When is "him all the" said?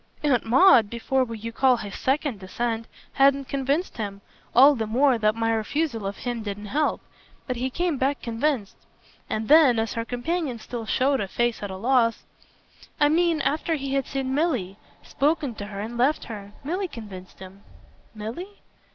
3.97-4.87